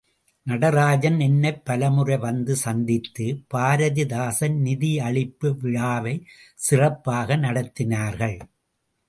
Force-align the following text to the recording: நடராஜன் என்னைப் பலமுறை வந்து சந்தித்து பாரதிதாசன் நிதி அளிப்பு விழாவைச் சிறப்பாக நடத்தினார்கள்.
நடராஜன் 0.45 1.19
என்னைப் 1.19 1.59
பலமுறை 1.65 2.17
வந்து 2.17 2.55
சந்தித்து 2.55 3.25
பாரதிதாசன் 3.53 4.57
நிதி 4.59 4.99
அளிப்பு 4.99 5.51
விழாவைச் 5.61 6.25
சிறப்பாக 6.59 7.37
நடத்தினார்கள். 7.37 8.37